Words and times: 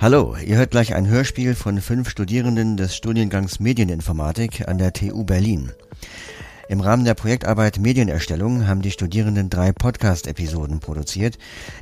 Hallo, 0.00 0.36
ihr 0.36 0.56
hört 0.56 0.70
gleich 0.70 0.94
ein 0.94 1.08
Hörspiel 1.08 1.56
von 1.56 1.80
fünf 1.80 2.08
Studierenden 2.08 2.76
des 2.76 2.94
Studiengangs 2.94 3.58
Medieninformatik 3.58 4.68
an 4.68 4.78
der 4.78 4.92
TU 4.92 5.24
Berlin. 5.24 5.72
Im 6.68 6.80
Rahmen 6.80 7.04
der 7.04 7.14
Projektarbeit 7.14 7.80
Medienerstellung 7.80 8.68
haben 8.68 8.80
die 8.80 8.92
Studierenden 8.92 9.50
drei 9.50 9.72
Podcast-Episoden 9.72 10.78
produziert, 10.78 11.36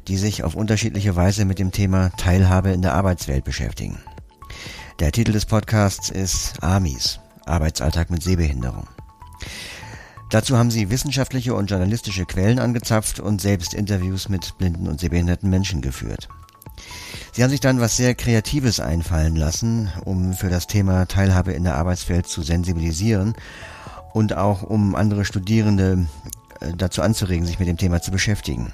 die 0.09 0.17
sich 0.17 0.45
auf 0.45 0.55
unterschiedliche 0.55 1.15
Weise 1.15 1.45
mit 1.45 1.59
dem 1.59 1.73
Thema 1.73 2.09
Teilhabe 2.17 2.71
in 2.71 2.81
der 2.81 2.95
Arbeitswelt 2.95 3.45
beschäftigen. 3.45 3.99
Der 4.99 5.13
Titel 5.13 5.33
des 5.33 5.45
Podcasts 5.45 6.09
ist 6.09 6.63
AMIS, 6.63 7.21
Arbeitsalltag 7.45 8.09
mit 8.09 8.23
Sehbehinderung. 8.23 8.89
Dazu 10.31 10.57
haben 10.57 10.71
sie 10.71 10.89
wissenschaftliche 10.89 11.53
und 11.53 11.71
journalistische 11.71 12.25
Quellen 12.25 12.61
angezapft 12.61 13.21
und 13.21 13.43
selbst 13.43 13.75
Interviews 13.75 14.31
mit 14.31 14.57
blinden 14.57 14.89
und 14.89 15.01
sehbehinderten 15.01 15.51
Menschen 15.51 15.83
geführt. 15.83 16.31
Sie 17.37 17.43
haben 17.43 17.51
sich 17.51 17.61
dann 17.61 17.81
was 17.81 17.99
sehr 17.99 18.15
Kreatives 18.15 18.81
einfallen 18.81 19.37
lassen, 19.37 19.93
um 20.07 20.33
für 20.33 20.49
das 20.49 20.67
Thema 20.67 21.05
Teilhabe 21.05 21.53
in 21.53 21.65
der 21.65 21.75
Arbeitswelt 21.75 22.27
zu 22.27 22.41
sensibilisieren 22.41 23.35
und 24.15 24.35
auch 24.35 24.63
um 24.63 24.95
andere 24.95 25.27
Studierende 25.27 26.07
äh, 26.61 26.73
dazu 26.75 27.03
anzuregen, 27.03 27.45
sich 27.45 27.59
mit 27.59 27.69
dem 27.69 27.77
Thema 27.77 28.01
zu 28.01 28.11
beschäftigen. 28.11 28.73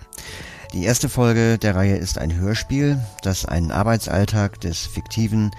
Die 0.73 0.85
erste 0.85 1.09
Folge 1.09 1.59
der 1.59 1.75
Reihe 1.75 1.97
ist 1.97 2.19
ein 2.19 2.37
Hörspiel, 2.37 3.01
das 3.23 3.47
einen 3.47 3.73
Arbeitsalltag 3.73 4.61
des 4.61 4.87
fiktiven, 4.87 5.51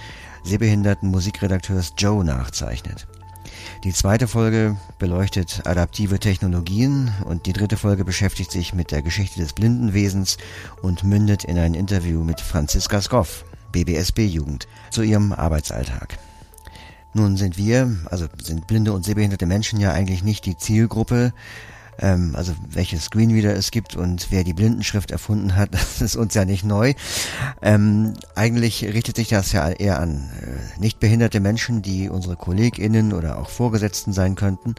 sehbehinderten 0.45 1.12
Musikredakteurs 1.12 1.95
Joe 1.98 2.23
nachzeichnet. 2.23 3.05
Die 3.84 3.94
zweite 3.94 4.27
Folge 4.27 4.77
beleuchtet 4.99 5.62
adaptive 5.66 6.20
Technologien 6.20 7.12
und 7.26 7.45
die 7.45 7.54
dritte 7.54 7.77
Folge 7.77 8.05
beschäftigt 8.05 8.52
sich 8.52 8.73
mit 8.73 8.91
der 8.91 9.02
Geschichte 9.02 9.40
des 9.40 9.54
Blindenwesens 9.54 10.37
und 10.82 11.04
mündet 11.04 11.43
in 11.43 11.57
ein 11.57 11.74
Interview 11.74 12.24
mit 12.24 12.41
Franziska 12.41 13.02
Skoff, 13.02 13.46
BBSB-Jugend, 13.71 14.68
zu 14.90 15.02
ihrem 15.02 15.34
Arbeitsalltag. 15.34 16.18
Nun 17.13 17.37
sind 17.37 17.57
wir, 17.57 17.96
also 18.05 18.27
sind 18.41 18.65
blinde 18.65 18.91
und 18.91 19.05
sehbehinderte 19.05 19.46
Menschen 19.46 19.80
ja 19.80 19.91
eigentlich 19.91 20.24
nicht 20.24 20.46
die 20.46 20.57
Zielgruppe, 20.57 21.34
ähm, 21.99 22.34
also 22.36 22.54
welche 22.70 22.98
Screenreader 22.99 23.55
es 23.55 23.72
gibt 23.72 23.96
und 23.96 24.27
wer 24.30 24.44
die 24.44 24.54
Blindenschrift 24.54 25.12
erfunden 25.12 25.55
hat, 25.55 25.70
das 25.74 26.02
ist 26.02 26.16
uns 26.16 26.34
ja 26.34 26.46
nicht 26.46 26.63
neu. 26.63 26.94
Ähm, 27.62 28.13
eigentlich 28.36 28.84
richtet 28.84 29.16
sich 29.16 29.30
das 29.30 29.52
ja 29.52 29.70
eher 29.70 29.99
an 29.99 30.30
äh, 30.41 30.80
nicht 30.80 30.99
behinderte 30.99 31.40
Menschen, 31.40 31.82
die 31.82 32.10
unsere 32.10 32.36
KollegInnen 32.36 33.14
oder 33.14 33.40
auch 33.40 33.49
Vorgesetzten 33.49 34.14
sein 34.14 34.36
könnten. 34.36 34.76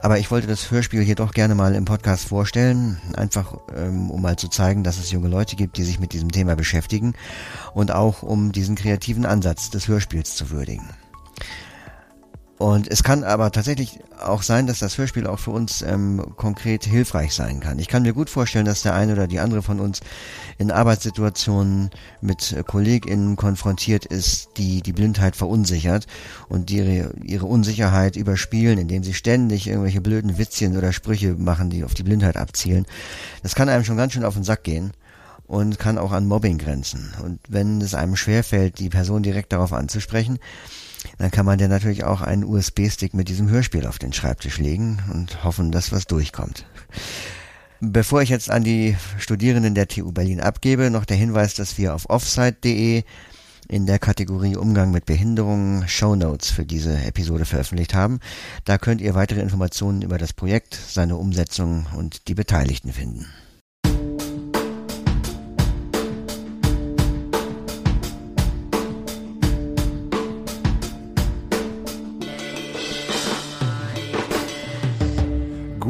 Aber 0.00 0.18
ich 0.18 0.30
wollte 0.30 0.46
das 0.46 0.70
Hörspiel 0.70 1.02
hier 1.02 1.16
doch 1.16 1.32
gerne 1.32 1.56
mal 1.56 1.74
im 1.74 1.84
Podcast 1.84 2.28
vorstellen, 2.28 3.00
einfach 3.16 3.54
ähm, 3.74 4.10
um 4.10 4.22
mal 4.22 4.36
zu 4.36 4.48
zeigen, 4.48 4.84
dass 4.84 4.98
es 4.98 5.10
junge 5.10 5.28
Leute 5.28 5.56
gibt, 5.56 5.76
die 5.76 5.82
sich 5.82 5.98
mit 5.98 6.12
diesem 6.12 6.30
Thema 6.30 6.54
beschäftigen 6.54 7.14
und 7.74 7.90
auch 7.90 8.22
um 8.22 8.52
diesen 8.52 8.76
kreativen 8.76 9.26
Ansatz 9.26 9.70
des 9.70 9.88
Hörspiels 9.88 10.36
zu 10.36 10.50
würdigen. 10.50 10.88
Und 12.58 12.88
es 12.88 13.04
kann 13.04 13.22
aber 13.22 13.52
tatsächlich 13.52 14.00
auch 14.20 14.42
sein, 14.42 14.66
dass 14.66 14.80
das 14.80 14.98
Hörspiel 14.98 15.28
auch 15.28 15.38
für 15.38 15.52
uns 15.52 15.80
ähm, 15.82 16.34
konkret 16.36 16.84
hilfreich 16.84 17.32
sein 17.32 17.60
kann. 17.60 17.78
Ich 17.78 17.86
kann 17.86 18.02
mir 18.02 18.12
gut 18.12 18.28
vorstellen, 18.28 18.64
dass 18.64 18.82
der 18.82 18.94
eine 18.94 19.12
oder 19.12 19.28
die 19.28 19.38
andere 19.38 19.62
von 19.62 19.78
uns 19.78 20.00
in 20.58 20.72
Arbeitssituationen 20.72 21.90
mit 22.20 22.56
KollegInnen 22.66 23.36
konfrontiert 23.36 24.06
ist, 24.06 24.50
die 24.56 24.82
die 24.82 24.92
Blindheit 24.92 25.36
verunsichert 25.36 26.08
und 26.48 26.68
ihre, 26.72 27.14
ihre 27.22 27.46
Unsicherheit 27.46 28.16
überspielen, 28.16 28.78
indem 28.78 29.04
sie 29.04 29.14
ständig 29.14 29.68
irgendwelche 29.68 30.00
blöden 30.00 30.36
Witzchen 30.36 30.76
oder 30.76 30.92
Sprüche 30.92 31.34
machen, 31.34 31.70
die 31.70 31.84
auf 31.84 31.94
die 31.94 32.02
Blindheit 32.02 32.36
abzielen. 32.36 32.86
Das 33.44 33.54
kann 33.54 33.68
einem 33.68 33.84
schon 33.84 33.96
ganz 33.96 34.14
schön 34.14 34.24
auf 34.24 34.34
den 34.34 34.42
Sack 34.42 34.64
gehen 34.64 34.90
und 35.46 35.78
kann 35.78 35.96
auch 35.96 36.10
an 36.10 36.26
Mobbing 36.26 36.58
grenzen. 36.58 37.12
Und 37.24 37.38
wenn 37.48 37.80
es 37.80 37.94
einem 37.94 38.16
schwerfällt, 38.16 38.80
die 38.80 38.88
Person 38.88 39.22
direkt 39.22 39.52
darauf 39.52 39.72
anzusprechen, 39.72 40.40
dann 41.16 41.30
kann 41.30 41.46
man 41.46 41.58
dir 41.58 41.68
natürlich 41.68 42.04
auch 42.04 42.20
einen 42.20 42.44
USB-Stick 42.44 43.14
mit 43.14 43.28
diesem 43.28 43.48
Hörspiel 43.48 43.86
auf 43.86 43.98
den 43.98 44.12
Schreibtisch 44.12 44.58
legen 44.58 44.98
und 45.12 45.44
hoffen, 45.44 45.72
dass 45.72 45.92
was 45.92 46.06
durchkommt. 46.06 46.66
Bevor 47.80 48.22
ich 48.22 48.28
jetzt 48.28 48.50
an 48.50 48.64
die 48.64 48.96
Studierenden 49.18 49.74
der 49.74 49.86
TU 49.86 50.10
Berlin 50.10 50.40
abgebe, 50.40 50.90
noch 50.90 51.04
der 51.04 51.16
Hinweis, 51.16 51.54
dass 51.54 51.78
wir 51.78 51.94
auf 51.94 52.10
offsite.de 52.10 53.04
in 53.68 53.86
der 53.86 53.98
Kategorie 53.98 54.56
Umgang 54.56 54.90
mit 54.90 55.06
Behinderungen 55.06 55.86
Show 55.86 56.16
Notes 56.16 56.50
für 56.50 56.64
diese 56.64 56.96
Episode 57.04 57.44
veröffentlicht 57.44 57.94
haben. 57.94 58.18
Da 58.64 58.78
könnt 58.78 59.00
ihr 59.00 59.14
weitere 59.14 59.40
Informationen 59.40 60.02
über 60.02 60.18
das 60.18 60.32
Projekt, 60.32 60.74
seine 60.74 61.16
Umsetzung 61.16 61.86
und 61.94 62.28
die 62.28 62.34
Beteiligten 62.34 62.92
finden. 62.92 63.26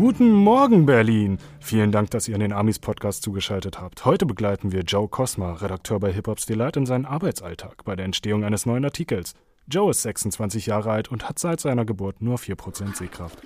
Guten 0.01 0.31
Morgen, 0.33 0.87
Berlin! 0.87 1.39
Vielen 1.59 1.91
Dank, 1.91 2.13
dass 2.13 2.29
ihr 2.29 2.35
in 2.37 2.41
den 2.41 2.53
Amis 2.53 2.79
Podcast 2.79 3.21
zugeschaltet 3.25 3.81
habt. 3.81 4.05
Heute 4.05 4.27
begleiten 4.27 4.71
wir 4.71 4.83
Joe 4.83 5.09
Cosma, 5.09 5.55
Redakteur 5.55 5.99
bei 5.99 6.13
Hip 6.13 6.29
Hop's 6.29 6.47
Delight, 6.47 6.77
in 6.77 6.87
seinen 6.87 7.05
Arbeitsalltag 7.05 7.85
bei 7.85 7.97
der 7.97 8.05
Entstehung 8.05 8.45
eines 8.45 8.65
neuen 8.65 8.85
Artikels. 8.85 9.35
Joe 9.67 9.91
ist 9.91 10.03
26 10.03 10.67
Jahre 10.67 10.93
alt 10.93 11.11
und 11.11 11.29
hat 11.29 11.41
seit 11.41 11.59
seiner 11.59 11.85
Geburt 11.85 12.23
nur 12.23 12.37
4% 12.37 12.95
Sehkraft. 12.95 13.41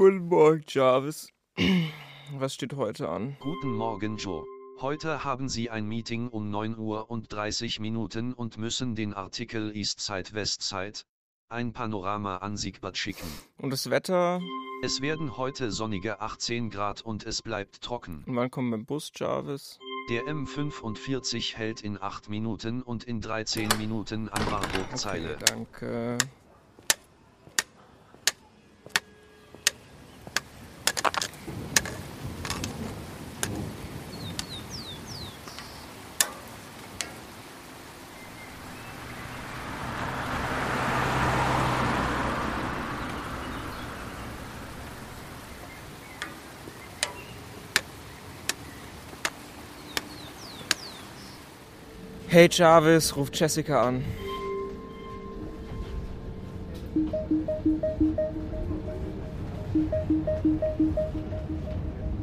Guten 0.00 0.28
Morgen, 0.28 0.64
Jarvis. 0.66 1.28
Was 2.32 2.54
steht 2.54 2.72
heute 2.72 3.10
an? 3.10 3.36
Guten 3.38 3.70
Morgen, 3.70 4.16
Joe. 4.16 4.46
Heute 4.80 5.24
haben 5.24 5.50
Sie 5.50 5.68
ein 5.68 5.86
Meeting 5.86 6.28
um 6.28 6.50
9 6.50 6.78
Uhr 6.78 7.10
und 7.10 7.30
30 7.30 7.80
Minuten 7.80 8.32
und 8.32 8.56
müssen 8.56 8.94
den 8.94 9.12
Artikel 9.12 9.76
Eastside 9.76 10.32
Westside, 10.32 11.00
ein 11.50 11.74
Panorama 11.74 12.38
an 12.38 12.56
Siegbad 12.56 12.96
schicken. 12.96 13.26
Und 13.58 13.74
das 13.74 13.90
Wetter? 13.90 14.40
Es 14.82 15.02
werden 15.02 15.36
heute 15.36 15.70
sonnige 15.70 16.22
18 16.22 16.70
Grad 16.70 17.02
und 17.02 17.26
es 17.26 17.42
bleibt 17.42 17.82
trocken. 17.82 18.24
Und 18.26 18.36
wann 18.36 18.50
kommt 18.50 18.70
mein 18.70 18.86
Bus, 18.86 19.12
Jarvis? 19.14 19.78
Der 20.08 20.22
M45 20.22 21.56
hält 21.56 21.82
in 21.82 22.00
8 22.00 22.30
Minuten 22.30 22.80
und 22.80 23.04
in 23.04 23.20
13 23.20 23.68
Minuten 23.76 24.30
an 24.30 24.50
Warburg-Zeile. 24.50 25.34
Okay, 25.34 25.44
danke. 25.44 26.18
Hey 52.32 52.48
Jarvis, 52.48 53.16
ruft 53.16 53.36
Jessica 53.36 53.88
an. 53.88 54.04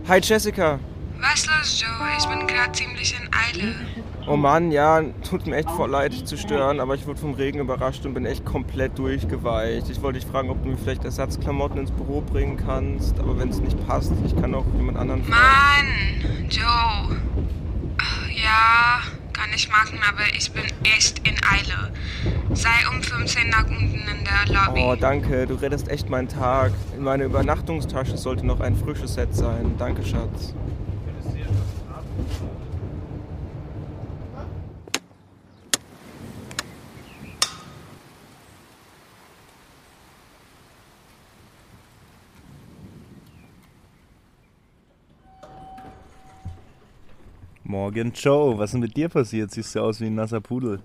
Hi 0.08 0.22
Jessica. 0.22 0.80
Was 1.20 1.46
los, 1.48 1.82
Joe? 1.82 1.90
Ich 2.18 2.26
bin 2.26 2.48
gerade 2.48 2.72
ziemlich 2.72 3.16
in 3.20 3.30
Eile. 3.34 3.76
Oh 4.28 4.38
Mann, 4.38 4.72
ja, 4.72 5.02
tut 5.30 5.46
mir 5.46 5.58
echt 5.58 5.70
voll 5.72 5.90
leid 5.90 6.14
zu 6.14 6.38
stören, 6.38 6.80
aber 6.80 6.96
ich 6.96 7.06
wurde 7.06 7.20
vom 7.20 7.34
Regen 7.34 7.60
überrascht 7.60 8.06
und 8.06 8.14
bin 8.14 8.26
echt 8.26 8.46
komplett 8.46 8.98
durchgeweicht. 8.98 9.90
Ich 9.90 10.02
wollte 10.02 10.20
dich 10.20 10.28
fragen, 10.30 10.50
ob 10.50 10.64
du 10.64 10.70
mir 10.70 10.78
vielleicht 10.78 11.04
Ersatzklamotten 11.04 11.80
ins 11.80 11.92
Büro 11.92 12.22
bringen 12.22 12.56
kannst, 12.56 13.20
aber 13.20 13.38
wenn 13.38 13.50
es 13.50 13.60
nicht 13.60 13.86
passt, 13.86 14.14
ich 14.26 14.40
kann 14.40 14.56
auch 14.56 14.66
jemand 14.78 14.98
anderen 14.98 15.26
fragen. 15.26 15.42
Mann, 15.42 16.50
Joe. 16.50 17.18
Ja, 18.42 19.02
kann 19.38 19.50
ich 19.56 19.70
machen, 19.70 20.00
aber 20.08 20.24
ich 20.36 20.52
bin 20.52 20.64
echt 20.84 21.20
in 21.28 21.36
Eile. 21.44 21.92
Sei 22.54 22.70
um 22.92 23.04
15 23.04 23.50
nach 23.50 23.68
unten 23.68 23.94
in 23.94 24.24
der 24.24 24.56
Lobby. 24.56 24.82
Oh, 24.82 24.96
danke, 24.96 25.46
du 25.46 25.56
rettest 25.56 25.90
echt 25.90 26.10
meinen 26.10 26.28
Tag. 26.28 26.72
In 26.96 27.04
meiner 27.04 27.26
Übernachtungstasche 27.26 28.18
sollte 28.18 28.46
noch 28.46 28.60
ein 28.60 28.76
frisches 28.76 29.14
Set 29.14 29.36
sein. 29.36 29.76
Danke, 29.78 30.04
Schatz. 30.04 30.54
Morgen, 47.68 48.14
Joe. 48.14 48.58
Was 48.58 48.70
ist 48.70 48.74
denn 48.76 48.80
mit 48.80 48.96
dir 48.96 49.10
passiert? 49.10 49.52
Siehst 49.52 49.76
du 49.76 49.82
aus 49.82 50.00
wie 50.00 50.06
ein 50.06 50.16
nasser 50.16 50.40
Pudel. 50.40 50.80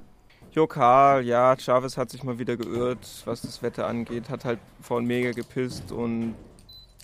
Jo, 0.51 0.67
Karl, 0.67 1.25
ja, 1.25 1.57
Chavez 1.57 1.97
hat 1.97 2.11
sich 2.11 2.25
mal 2.25 2.41
wieder 2.41 2.57
geirrt, 2.57 3.07
was 3.25 3.43
das 3.43 3.63
Wetter 3.63 3.87
angeht. 3.87 4.29
Hat 4.29 4.45
halt 4.45 4.59
vorhin 4.81 5.07
mega 5.07 5.31
gepisst 5.31 5.93
und 5.93 6.35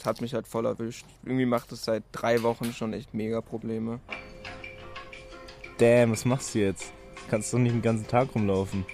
hat 0.04 0.20
mich 0.20 0.34
halt 0.34 0.48
voll 0.48 0.66
erwischt. 0.66 1.06
Irgendwie 1.22 1.46
macht 1.46 1.70
es 1.70 1.84
seit 1.84 2.02
drei 2.10 2.42
Wochen 2.42 2.72
schon 2.72 2.92
echt 2.92 3.14
mega 3.14 3.40
Probleme. 3.40 4.00
Damn, 5.78 6.10
was 6.10 6.24
machst 6.24 6.56
du 6.56 6.58
jetzt? 6.58 6.92
Kannst 7.30 7.54
doch 7.54 7.58
nicht 7.58 7.72
den 7.72 7.82
ganzen 7.82 8.08
Tag 8.08 8.34
rumlaufen. 8.34 8.84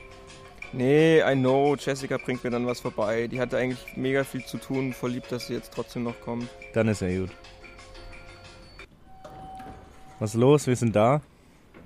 Nee, 0.75 1.23
I 1.23 1.35
know, 1.35 1.77
Jessica 1.77 2.19
bringt 2.19 2.45
mir 2.45 2.51
dann 2.51 2.67
was 2.67 2.81
vorbei. 2.81 3.27
Die 3.27 3.41
hatte 3.41 3.57
eigentlich 3.57 3.97
mega 3.97 4.23
viel 4.23 4.45
zu 4.45 4.59
tun, 4.59 4.93
voll 4.93 5.13
lieb, 5.13 5.29
dass 5.29 5.47
sie 5.47 5.55
jetzt 5.55 5.73
trotzdem 5.73 6.03
noch 6.03 6.21
kommt. 6.21 6.47
Dann 6.75 6.89
ist 6.89 7.01
ja 7.01 7.21
gut. 7.21 7.31
Was 10.19 10.35
ist 10.35 10.41
los? 10.41 10.67
Wir 10.67 10.77
sind 10.77 10.95
da. 10.95 11.21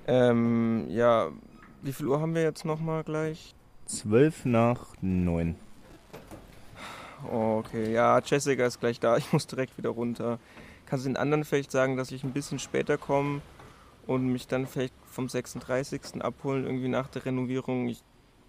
Ähm, 0.07 0.85
ja, 0.89 1.29
wie 1.81 1.93
viel 1.93 2.07
Uhr 2.07 2.21
haben 2.21 2.35
wir 2.35 2.43
jetzt 2.43 2.65
nochmal 2.65 3.03
gleich? 3.03 3.55
Zwölf 3.85 4.45
nach 4.45 4.85
neun. 5.01 5.55
Okay, 7.29 7.91
ja, 7.91 8.19
Jessica 8.19 8.65
ist 8.65 8.79
gleich 8.79 8.99
da. 8.99 9.17
Ich 9.17 9.33
muss 9.33 9.47
direkt 9.47 9.77
wieder 9.77 9.89
runter. 9.89 10.39
Kannst 10.85 11.05
du 11.05 11.09
den 11.09 11.17
anderen 11.17 11.43
vielleicht 11.43 11.71
sagen, 11.71 11.97
dass 11.97 12.11
ich 12.11 12.23
ein 12.23 12.31
bisschen 12.31 12.59
später 12.59 12.97
komme 12.97 13.41
und 14.07 14.27
mich 14.31 14.47
dann 14.47 14.67
vielleicht 14.67 14.93
vom 15.11 15.29
36. 15.29 16.21
abholen, 16.21 16.65
irgendwie 16.65 16.87
nach 16.87 17.07
der 17.07 17.25
Renovierung? 17.25 17.87
Ich 17.87 18.01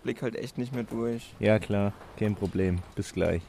blick 0.03 0.23
halt 0.23 0.37
echt 0.37 0.57
nicht 0.57 0.75
mehr 0.75 0.85
durch. 0.85 1.35
Ja, 1.39 1.59
klar, 1.59 1.93
kein 2.19 2.35
Problem. 2.35 2.79
Bis 2.97 3.13
gleich. 3.13 3.43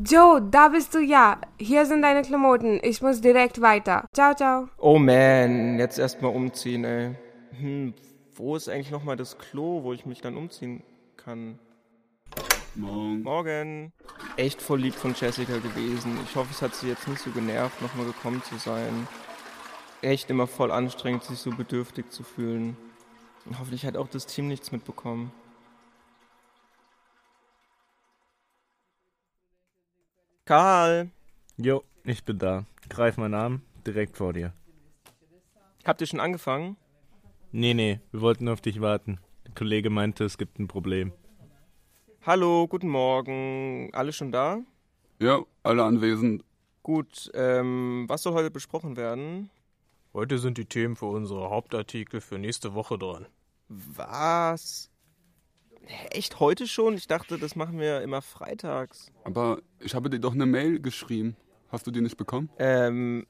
Joe, 0.00 0.40
da 0.40 0.68
bist 0.68 0.94
du 0.94 1.00
ja. 1.00 1.38
Hier 1.58 1.84
sind 1.84 2.02
deine 2.02 2.22
Klamotten. 2.22 2.80
Ich 2.82 3.02
muss 3.02 3.20
direkt 3.20 3.60
weiter. 3.60 4.06
Ciao, 4.14 4.34
ciao. 4.34 4.68
Oh 4.78 4.98
man, 4.98 5.78
jetzt 5.78 5.98
erstmal 5.98 6.34
umziehen, 6.34 6.84
ey. 6.84 7.14
Hm, 7.58 7.92
wo 8.34 8.56
ist 8.56 8.68
eigentlich 8.68 8.90
nochmal 8.90 9.16
das 9.16 9.36
Klo, 9.36 9.82
wo 9.82 9.92
ich 9.92 10.06
mich 10.06 10.22
dann 10.22 10.36
umziehen 10.36 10.82
kann? 11.16 11.58
Morgen. 12.74 13.22
Morgen. 13.22 13.92
Echt 14.36 14.62
voll 14.62 14.80
lieb 14.80 14.94
von 14.94 15.14
Jessica 15.14 15.58
gewesen. 15.58 16.18
Ich 16.24 16.36
hoffe, 16.36 16.48
es 16.50 16.62
hat 16.62 16.74
sie 16.74 16.88
jetzt 16.88 17.06
nicht 17.06 17.20
so 17.20 17.30
genervt, 17.30 17.82
nochmal 17.82 18.06
gekommen 18.06 18.42
zu 18.44 18.56
sein. 18.56 19.06
Echt 20.00 20.30
immer 20.30 20.46
voll 20.46 20.70
anstrengend, 20.70 21.24
sich 21.24 21.38
so 21.38 21.50
bedürftig 21.50 22.10
zu 22.10 22.22
fühlen. 22.22 22.78
Und 23.44 23.58
hoffentlich 23.58 23.84
hat 23.84 23.98
auch 23.98 24.08
das 24.08 24.26
Team 24.26 24.48
nichts 24.48 24.72
mitbekommen. 24.72 25.32
Karl, 30.44 31.10
Jo, 31.56 31.84
ich 32.04 32.24
bin 32.24 32.38
da. 32.38 32.64
Greif 32.88 33.16
meinen 33.16 33.34
Arm, 33.34 33.62
direkt 33.86 34.16
vor 34.16 34.32
dir. 34.32 34.52
habt 35.84 36.00
ihr 36.00 36.06
schon 36.08 36.18
angefangen? 36.18 36.76
Nee, 37.52 37.74
nee, 37.74 38.00
wir 38.10 38.22
wollten 38.22 38.48
auf 38.48 38.60
dich 38.60 38.80
warten. 38.80 39.20
Der 39.46 39.54
Kollege 39.54 39.88
meinte, 39.88 40.24
es 40.24 40.38
gibt 40.38 40.58
ein 40.58 40.66
Problem. 40.66 41.12
Hallo, 42.26 42.66
guten 42.66 42.88
Morgen. 42.88 43.90
Alle 43.92 44.12
schon 44.12 44.32
da? 44.32 44.60
Ja, 45.20 45.42
alle 45.62 45.84
anwesend. 45.84 46.44
Gut, 46.82 47.30
ähm, 47.34 48.06
was 48.08 48.22
soll 48.24 48.34
heute 48.34 48.50
besprochen 48.50 48.96
werden? 48.96 49.48
Heute 50.12 50.38
sind 50.38 50.58
die 50.58 50.64
Themen 50.66 50.96
für 50.96 51.06
unsere 51.06 51.50
Hauptartikel 51.50 52.20
für 52.20 52.38
nächste 52.38 52.74
Woche 52.74 52.98
dran. 52.98 53.26
Was? 53.68 54.90
Echt 56.10 56.40
heute 56.40 56.66
schon? 56.66 56.94
Ich 56.94 57.06
dachte, 57.06 57.38
das 57.38 57.56
machen 57.56 57.78
wir 57.78 58.02
immer 58.02 58.22
freitags. 58.22 59.10
Aber 59.24 59.60
ich 59.80 59.94
habe 59.94 60.10
dir 60.10 60.20
doch 60.20 60.32
eine 60.32 60.46
Mail 60.46 60.80
geschrieben. 60.80 61.36
Hast 61.68 61.86
du 61.86 61.90
die 61.90 62.00
nicht 62.00 62.16
bekommen? 62.16 62.50
Ähm, 62.58 63.26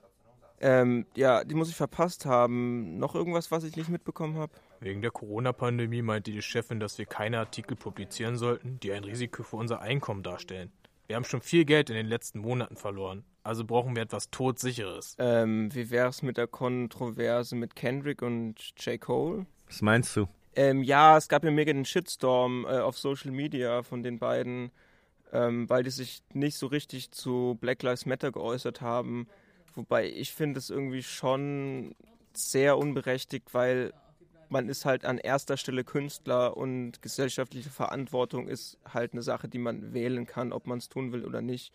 ähm, 0.60 1.06
ja, 1.16 1.44
die 1.44 1.54
muss 1.54 1.68
ich 1.68 1.76
verpasst 1.76 2.26
haben. 2.26 2.98
Noch 2.98 3.14
irgendwas, 3.14 3.50
was 3.50 3.64
ich 3.64 3.76
nicht 3.76 3.88
mitbekommen 3.88 4.36
habe? 4.36 4.52
Wegen 4.80 5.00
der 5.00 5.10
Corona-Pandemie 5.10 6.02
meinte 6.02 6.30
die 6.30 6.42
Chefin, 6.42 6.80
dass 6.80 6.98
wir 6.98 7.06
keine 7.06 7.38
Artikel 7.38 7.76
publizieren 7.76 8.36
sollten, 8.36 8.80
die 8.80 8.92
ein 8.92 9.04
Risiko 9.04 9.42
für 9.42 9.56
unser 9.56 9.80
Einkommen 9.80 10.22
darstellen. 10.22 10.72
Wir 11.06 11.16
haben 11.16 11.24
schon 11.24 11.42
viel 11.42 11.64
Geld 11.64 11.90
in 11.90 11.96
den 11.96 12.06
letzten 12.06 12.38
Monaten 12.38 12.76
verloren, 12.76 13.24
also 13.42 13.64
brauchen 13.64 13.94
wir 13.94 14.02
etwas 14.02 14.30
Todsicheres. 14.30 15.16
Ähm, 15.18 15.74
wie 15.74 15.90
wär's 15.90 16.22
mit 16.22 16.36
der 16.36 16.46
Kontroverse 16.46 17.54
mit 17.54 17.76
Kendrick 17.76 18.22
und 18.22 18.72
J. 18.78 19.00
Cole? 19.00 19.46
Was 19.66 19.82
meinst 19.82 20.16
du? 20.16 20.26
Ähm, 20.54 20.82
ja, 20.82 21.16
es 21.16 21.28
gab 21.28 21.44
ja 21.44 21.50
mega 21.50 21.72
den 21.72 21.84
Shitstorm 21.84 22.64
äh, 22.66 22.78
auf 22.78 22.98
Social 22.98 23.30
Media 23.30 23.82
von 23.82 24.02
den 24.02 24.18
beiden, 24.18 24.70
ähm, 25.32 25.68
weil 25.68 25.82
die 25.82 25.90
sich 25.90 26.22
nicht 26.32 26.56
so 26.56 26.66
richtig 26.66 27.10
zu 27.10 27.56
Black 27.60 27.82
Lives 27.82 28.06
Matter 28.06 28.32
geäußert 28.32 28.80
haben. 28.80 29.26
Wobei 29.74 30.08
ich 30.10 30.32
finde 30.32 30.58
es 30.58 30.68
irgendwie 30.68 31.02
schon 31.02 31.94
sehr 32.34 32.76
unberechtigt, 32.76 33.54
weil 33.54 33.92
man 34.50 34.68
ist 34.68 34.84
halt 34.84 35.06
an 35.06 35.16
erster 35.16 35.56
Stelle 35.56 35.82
Künstler 35.82 36.56
und 36.56 37.00
gesellschaftliche 37.00 37.70
Verantwortung 37.70 38.48
ist 38.48 38.78
halt 38.86 39.14
eine 39.14 39.22
Sache, 39.22 39.48
die 39.48 39.58
man 39.58 39.94
wählen 39.94 40.26
kann, 40.26 40.52
ob 40.52 40.66
man 40.66 40.78
es 40.78 40.90
tun 40.90 41.12
will 41.12 41.24
oder 41.24 41.40
nicht. 41.40 41.72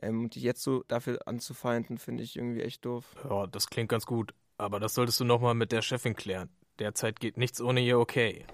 Ähm, 0.00 0.20
und 0.20 0.34
die 0.36 0.40
jetzt 0.40 0.62
so 0.62 0.84
dafür 0.86 1.26
anzufeinden, 1.26 1.98
finde 1.98 2.22
ich 2.22 2.36
irgendwie 2.36 2.62
echt 2.62 2.84
doof. 2.84 3.04
Ja, 3.28 3.48
das 3.48 3.66
klingt 3.66 3.88
ganz 3.88 4.06
gut, 4.06 4.32
aber 4.56 4.78
das 4.78 4.94
solltest 4.94 5.18
du 5.18 5.24
nochmal 5.24 5.54
mit 5.54 5.72
der 5.72 5.82
Chefin 5.82 6.14
klären. 6.14 6.48
Derzeit 6.80 7.20
geht 7.20 7.36
nichts 7.36 7.60
ohne 7.60 7.80
ihr 7.80 7.98
okay. 7.98 8.46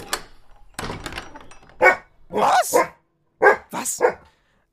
Was? 2.29 2.75
Was? 3.71 4.03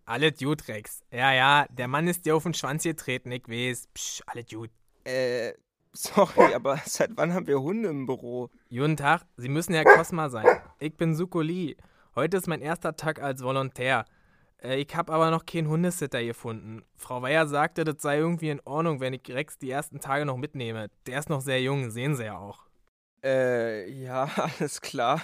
Alles 0.06 0.40
gut, 0.40 0.68
Rex. 0.68 1.04
Ja, 1.12 1.32
ja, 1.32 1.68
der 1.70 1.88
Mann 1.88 2.08
ist 2.08 2.26
dir 2.26 2.36
auf 2.36 2.44
den 2.44 2.56
Schwanz 2.56 2.82
getreten, 2.82 3.32
ich 3.32 3.48
weiß. 3.48 3.90
Psch, 3.94 4.22
alles 4.26 4.48
gut. 4.48 4.72
Äh, 5.04 5.54
sorry, 5.92 6.56
aber 6.56 6.78
seit 6.86 7.12
wann 7.16 7.36
haben 7.36 7.46
wir 7.46 7.62
Hunde 7.62 7.90
im 7.90 8.08
Büro? 8.08 8.50
Guten 8.72 8.98
Tag, 8.98 9.22
Sie 9.38 9.50
müssen 9.50 9.76
Herr 9.76 9.86
Cosma 9.86 10.30
sein. 10.30 10.48
Ich 10.80 10.98
bin 10.98 11.16
Sukoli. 11.16 11.78
Heute 12.16 12.38
ist 12.38 12.48
mein 12.48 12.62
erster 12.62 12.96
Tag 12.96 13.22
als 13.22 13.44
Volontär. 13.44 14.06
Äh, 14.64 14.82
ich 14.82 14.96
habe 14.96 15.14
aber 15.14 15.30
noch 15.30 15.46
keinen 15.46 15.68
Hundesitter 15.68 16.24
gefunden. 16.24 16.84
Frau 16.96 17.22
Weyer 17.22 17.46
sagte, 17.46 17.84
das 17.84 18.02
sei 18.02 18.18
irgendwie 18.18 18.50
in 18.50 18.62
Ordnung, 18.66 19.00
wenn 19.00 19.14
ich 19.14 19.30
Rex 19.30 19.60
die 19.60 19.70
ersten 19.70 20.00
Tage 20.00 20.26
noch 20.26 20.38
mitnehme. 20.38 20.90
Der 21.06 21.20
ist 21.20 21.30
noch 21.30 21.42
sehr 21.42 21.62
jung, 21.62 21.92
sehen 21.92 22.16
Sie 22.16 22.26
ja 22.26 22.40
auch. 22.40 22.73
Äh, 23.24 23.90
ja, 23.90 24.24
alles 24.36 24.82
klar. 24.82 25.22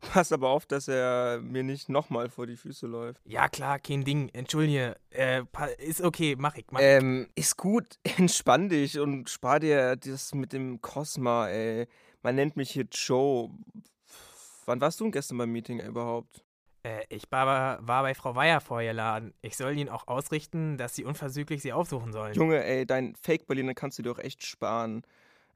Pass 0.00 0.32
aber 0.32 0.48
auf, 0.48 0.64
dass 0.64 0.88
er 0.88 1.40
mir 1.42 1.62
nicht 1.62 1.88
nochmal 1.90 2.30
vor 2.30 2.46
die 2.46 2.56
Füße 2.56 2.86
läuft. 2.86 3.20
Ja, 3.26 3.48
klar, 3.48 3.78
kein 3.78 4.02
Ding. 4.02 4.30
Entschuldige. 4.30 4.96
Äh, 5.10 5.42
ist 5.78 6.00
okay, 6.00 6.36
mach 6.38 6.56
ich. 6.56 6.66
Mach 6.70 6.80
ich. 6.80 6.86
Ähm, 6.86 7.28
ist 7.34 7.58
gut, 7.58 7.98
entspann 8.16 8.70
dich 8.70 8.98
und 8.98 9.28
spar 9.28 9.60
dir 9.60 9.96
das 9.96 10.34
mit 10.34 10.52
dem 10.52 10.80
Cosma, 10.80 11.48
ey. 11.48 11.86
Man 12.22 12.34
nennt 12.34 12.56
mich 12.56 12.70
hier 12.70 12.86
Joe. 12.90 13.50
Wann 14.64 14.80
warst 14.80 15.00
du 15.00 15.04
denn 15.04 15.12
gestern 15.12 15.38
beim 15.38 15.50
Meeting 15.50 15.80
überhaupt? 15.80 16.44
Äh, 16.82 17.04
ich 17.08 17.24
war, 17.30 17.86
war 17.86 18.02
bei 18.02 18.14
Frau 18.14 18.34
Weyer 18.34 18.60
vorgeladen. 18.60 19.34
Ich 19.42 19.56
soll 19.56 19.76
Ihnen 19.76 19.90
auch 19.90 20.06
ausrichten, 20.08 20.78
dass 20.78 20.94
Sie 20.94 21.04
unversüglich 21.04 21.60
Sie 21.60 21.72
aufsuchen 21.72 22.12
sollen. 22.12 22.34
Junge, 22.34 22.64
ey, 22.64 22.86
dein 22.86 23.14
Fake-Berliner 23.16 23.74
kannst 23.74 23.98
du 23.98 24.02
dir 24.02 24.10
doch 24.10 24.18
echt 24.18 24.44
sparen. 24.44 25.02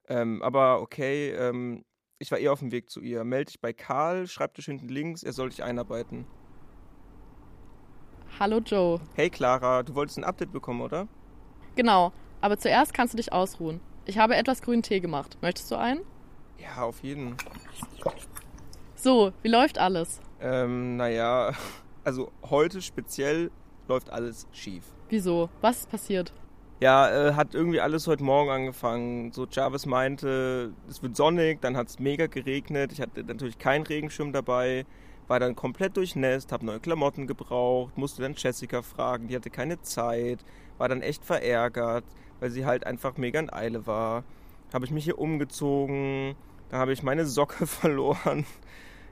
Ähm, 0.09 0.43
aber 0.43 0.81
okay, 0.81 1.31
ähm, 1.31 1.85
ich 2.19 2.31
war 2.31 2.39
eh 2.39 2.49
auf 2.49 2.61
dem 2.61 2.73
Weg 2.73 2.91
zu 2.91 3.01
ihr. 3.01 3.25
Meld 3.25 3.49
dich 3.49 3.61
bei 3.61 3.73
Karl, 3.73 4.27
Schreibtisch 4.27 4.67
hinten 4.67 4.89
links, 4.89 5.23
er 5.23 5.33
soll 5.33 5.49
dich 5.49 5.63
einarbeiten. 5.63 6.27
Hallo 8.39 8.59
Joe. 8.59 9.01
Hey 9.15 9.31
Clara, 9.31 9.83
du 9.83 9.95
wolltest 9.95 10.19
ein 10.19 10.25
Update 10.25 10.53
bekommen, 10.53 10.81
oder? 10.81 11.07
Genau, 11.77 12.13
aber 12.41 12.59
zuerst 12.59 12.93
kannst 12.93 13.15
du 13.15 13.17
dich 13.17 13.33
ausruhen. 13.33 13.81
Ich 14.07 14.19
habe 14.19 14.37
etwas 14.37 14.61
grünen 14.61 14.83
Tee 14.83 15.01
gemacht. 15.01 15.39
Möchtest 15.41 15.71
du 15.71 15.77
einen? 15.77 16.01
Ja, 16.59 16.83
auf 16.83 17.03
jeden. 17.03 17.37
So, 18.97 19.33
wie 19.43 19.49
läuft 19.49 19.79
alles? 19.79 20.21
Ähm, 20.41 20.97
naja, 20.97 21.53
also 22.05 22.33
heute 22.43 22.83
speziell 22.83 23.51
läuft 23.89 24.11
alles 24.11 24.47
schief. 24.53 24.85
Wieso? 25.09 25.49
Was 25.61 25.81
ist 25.81 25.91
passiert? 25.91 26.33
Ja, 26.85 27.09
äh, 27.09 27.33
hat 27.33 27.55
irgendwie 27.55 27.81
alles 27.81 28.07
heute 28.07 28.23
Morgen 28.23 28.51
angefangen. 28.51 29.33
So 29.33 29.47
Jarvis 29.51 29.87
meinte, 29.87 30.75
es 30.87 31.03
wird 31.03 31.17
sonnig, 31.17 31.63
dann 31.63 31.79
hat 31.79 31.89
es 31.89 31.99
mega 31.99 32.27
geregnet. 32.27 32.93
Ich 32.93 33.01
hatte 33.01 33.25
natürlich 33.25 33.57
keinen 33.57 33.87
Regenschirm 33.87 34.35
dabei, 34.35 34.85
war 35.27 35.41
dann 35.41 35.57
komplett 35.57 35.97
durchnässt, 35.97 36.53
habe 36.53 36.67
neue 36.67 36.81
Klamotten 36.81 37.27
gebraucht, 37.27 37.97
musste 37.97 38.21
dann 38.21 38.35
Jessica 38.37 38.83
fragen, 38.83 39.29
die 39.29 39.35
hatte 39.35 39.49
keine 39.49 39.81
Zeit, 39.81 40.45
war 40.77 40.91
dann 40.91 41.01
echt 41.01 41.25
verärgert, 41.25 42.05
weil 42.41 42.51
sie 42.51 42.67
halt 42.67 42.87
einfach 42.87 43.17
mega 43.17 43.41
in 43.41 43.51
Eile 43.51 43.87
war. 43.87 44.23
Habe 44.75 44.85
ich 44.85 44.91
mich 44.91 45.05
hier 45.05 45.19
umgezogen, 45.19 46.35
dann 46.69 46.81
habe 46.81 46.93
ich 46.93 47.03
meine 47.03 47.25
Socke 47.25 47.67
verloren. 47.81 48.45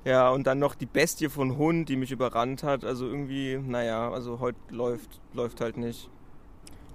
Ja, 0.04 0.28
und 0.28 0.46
dann 0.46 0.58
noch 0.58 0.74
die 0.74 0.84
Bestie 0.84 1.30
von 1.30 1.56
Hund, 1.56 1.88
die 1.88 1.96
mich 1.96 2.12
überrannt 2.12 2.64
hat. 2.64 2.84
Also 2.84 3.06
irgendwie, 3.06 3.56
naja, 3.56 4.10
also 4.10 4.40
heute 4.40 4.58
läuft, 4.68 5.22
läuft 5.32 5.62
halt 5.62 5.78
nicht. 5.78 6.10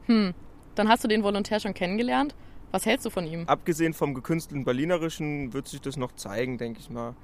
Hm, 0.06 0.36
dann 0.78 0.90
hast 0.90 1.04
du 1.04 1.08
den 1.08 1.24
Volontär 1.24 1.60
schon 1.60 1.74
kennengelernt? 1.74 2.36
Was 2.72 2.86
hältst 2.86 3.06
du 3.06 3.10
von 3.10 3.26
ihm? 3.26 3.44
Abgesehen 3.48 3.94
vom 3.94 4.14
gekünstelten 4.14 4.66
Berlinerischen 4.66 5.54
wird 5.54 5.68
sich 5.68 5.82
das 5.82 5.98
noch 5.98 6.12
zeigen, 6.14 6.58
denke 6.58 6.80
ich 6.80 6.90
mal. 6.90 7.16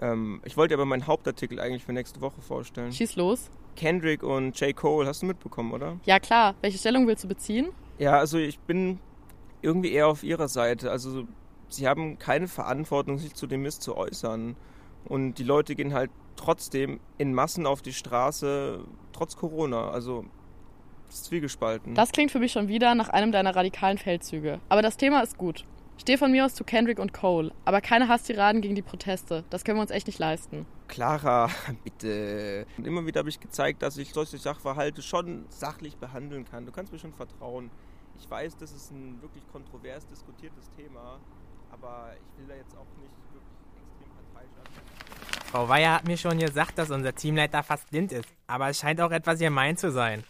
Ähm, 0.00 0.40
ich 0.44 0.56
wollte 0.56 0.74
aber 0.74 0.84
meinen 0.84 1.06
Hauptartikel 1.06 1.60
eigentlich 1.60 1.84
für 1.84 1.92
nächste 1.92 2.20
Woche 2.20 2.40
vorstellen. 2.40 2.92
Schieß 2.92 3.16
los. 3.16 3.50
Kendrick 3.76 4.22
und 4.22 4.58
J. 4.58 4.74
Cole, 4.74 5.06
hast 5.06 5.22
du 5.22 5.26
mitbekommen, 5.26 5.72
oder? 5.72 5.98
Ja 6.04 6.18
klar, 6.18 6.54
welche 6.62 6.78
Stellung 6.78 7.06
willst 7.06 7.24
du 7.24 7.28
beziehen? 7.28 7.68
Ja, 7.98 8.18
also 8.18 8.38
ich 8.38 8.58
bin 8.58 8.98
irgendwie 9.62 9.92
eher 9.92 10.08
auf 10.08 10.22
ihrer 10.22 10.48
Seite. 10.48 10.90
Also 10.90 11.24
sie 11.68 11.86
haben 11.86 12.18
keine 12.18 12.48
Verantwortung, 12.48 13.18
sich 13.18 13.34
zu 13.34 13.46
dem 13.46 13.62
Mist 13.62 13.82
zu 13.82 13.96
äußern. 13.96 14.56
Und 15.04 15.34
die 15.34 15.44
Leute 15.44 15.74
gehen 15.74 15.94
halt 15.94 16.10
trotzdem 16.36 17.00
in 17.18 17.32
Massen 17.34 17.66
auf 17.66 17.82
die 17.82 17.92
Straße, 17.92 18.80
trotz 19.12 19.36
Corona. 19.36 19.90
Also 19.90 20.24
zwiegespalten. 21.08 21.94
Das 21.94 22.12
klingt 22.12 22.30
für 22.30 22.38
mich 22.38 22.52
schon 22.52 22.68
wieder 22.68 22.94
nach 22.94 23.08
einem 23.08 23.32
deiner 23.32 23.54
radikalen 23.54 23.98
Feldzüge. 23.98 24.60
Aber 24.68 24.82
das 24.82 24.96
Thema 24.96 25.22
ist 25.22 25.38
gut. 25.38 25.64
Steh 25.98 26.18
von 26.18 26.30
mir 26.30 26.44
aus 26.44 26.54
zu 26.54 26.62
Kendrick 26.62 26.98
und 26.98 27.14
Cole, 27.14 27.52
aber 27.64 27.80
keine 27.80 28.08
Hasstiraden 28.08 28.60
gegen 28.60 28.74
die 28.74 28.82
Proteste. 28.82 29.44
Das 29.48 29.64
können 29.64 29.78
wir 29.78 29.82
uns 29.82 29.90
echt 29.90 30.06
nicht 30.06 30.18
leisten. 30.18 30.66
Clara, 30.88 31.48
bitte. 31.84 32.66
Und 32.76 32.86
immer 32.86 33.06
wieder 33.06 33.20
habe 33.20 33.30
ich 33.30 33.40
gezeigt, 33.40 33.82
dass 33.82 33.96
ich 33.96 34.12
solche 34.12 34.36
Sachverhalte 34.36 35.00
schon 35.00 35.46
sachlich 35.48 35.96
behandeln 35.96 36.44
kann. 36.44 36.66
Du 36.66 36.72
kannst 36.72 36.92
mir 36.92 36.98
schon 36.98 37.14
vertrauen. 37.14 37.70
Ich 38.18 38.30
weiß, 38.30 38.56
das 38.58 38.72
ist 38.72 38.92
ein 38.92 39.20
wirklich 39.22 39.44
kontrovers 39.50 40.06
diskutiertes 40.06 40.70
Thema, 40.76 41.18
aber 41.70 42.12
ich 42.14 42.38
will 42.38 42.48
da 42.48 42.54
jetzt 42.54 42.74
auch 42.74 42.86
nicht 43.00 43.12
wirklich 43.32 43.52
extrem 43.76 44.08
parteiisch 44.32 44.50
sein. 44.54 45.46
Frau 45.50 45.68
Weyer 45.68 45.94
hat 45.94 46.06
mir 46.06 46.16
schon 46.16 46.38
gesagt, 46.38 46.78
dass 46.78 46.90
unser 46.90 47.14
Teamleiter 47.14 47.62
fast 47.62 47.90
blind 47.90 48.12
ist, 48.12 48.28
aber 48.46 48.68
es 48.68 48.78
scheint 48.78 49.00
auch 49.00 49.10
etwas 49.10 49.38
gemein 49.38 49.76
zu 49.76 49.90
sein. 49.90 50.24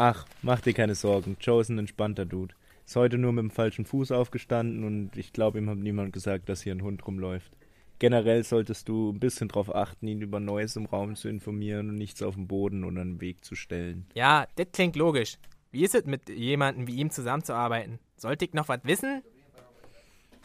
Ach, 0.00 0.24
mach 0.42 0.60
dir 0.60 0.74
keine 0.74 0.94
Sorgen. 0.94 1.36
Joe 1.40 1.60
ist 1.60 1.70
ein 1.70 1.78
entspannter 1.80 2.24
Dude. 2.24 2.54
Ist 2.86 2.94
heute 2.94 3.18
nur 3.18 3.32
mit 3.32 3.42
dem 3.42 3.50
falschen 3.50 3.84
Fuß 3.84 4.12
aufgestanden 4.12 4.84
und 4.84 5.16
ich 5.16 5.32
glaube, 5.32 5.58
ihm 5.58 5.68
hat 5.68 5.78
niemand 5.78 6.12
gesagt, 6.12 6.48
dass 6.48 6.62
hier 6.62 6.72
ein 6.72 6.82
Hund 6.84 7.04
rumläuft. 7.04 7.50
Generell 7.98 8.44
solltest 8.44 8.88
du 8.88 9.10
ein 9.10 9.18
bisschen 9.18 9.48
darauf 9.48 9.74
achten, 9.74 10.06
ihn 10.06 10.22
über 10.22 10.38
Neues 10.38 10.76
im 10.76 10.86
Raum 10.86 11.16
zu 11.16 11.28
informieren 11.28 11.88
und 11.88 11.96
nichts 11.96 12.22
auf 12.22 12.36
den 12.36 12.46
Boden 12.46 12.84
oder 12.84 13.00
einen 13.00 13.20
Weg 13.20 13.44
zu 13.44 13.56
stellen. 13.56 14.06
Ja, 14.14 14.46
das 14.54 14.68
klingt 14.72 14.94
logisch. 14.94 15.36
Wie 15.72 15.82
ist 15.82 15.96
es, 15.96 16.04
mit 16.04 16.28
jemandem 16.28 16.86
wie 16.86 16.94
ihm 16.94 17.10
zusammenzuarbeiten? 17.10 17.98
Sollte 18.16 18.44
ich 18.44 18.54
noch 18.54 18.68
was 18.68 18.84
wissen? 18.84 19.22